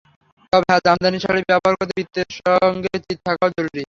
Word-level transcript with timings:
তবে 0.53 0.65
হ্যাঁ, 0.69 0.81
জামদানি 0.85 1.19
শাড়ি 1.23 1.41
ব্যবহার 1.49 1.75
করতে 1.79 1.93
বিত্তের 1.99 2.29
সঙ্গে 2.39 2.91
চিত্ত 3.05 3.21
থাকাও 3.27 3.49
জরুরি। 3.55 3.79